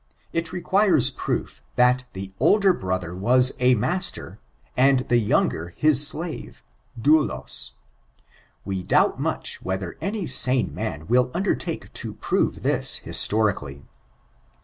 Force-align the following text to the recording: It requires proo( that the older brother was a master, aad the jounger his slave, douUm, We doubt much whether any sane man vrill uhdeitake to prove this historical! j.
It 0.33 0.51
requires 0.51 1.11
proo( 1.11 1.61
that 1.75 2.05
the 2.13 2.33
older 2.39 2.73
brother 2.73 3.13
was 3.15 3.51
a 3.59 3.75
master, 3.75 4.39
aad 4.75 5.09
the 5.09 5.23
jounger 5.29 5.73
his 5.75 6.07
slave, 6.07 6.63
douUm, 6.99 7.71
We 8.65 8.81
doubt 8.81 9.19
much 9.19 9.61
whether 9.61 9.97
any 10.01 10.25
sane 10.25 10.73
man 10.73 11.05
vrill 11.05 11.29
uhdeitake 11.33 11.93
to 11.93 12.15
prove 12.15 12.63
this 12.63 12.95
historical! 13.05 13.67
j. 13.67 13.81